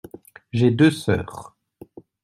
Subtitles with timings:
[0.51, 1.55] J’ai deux sœurs.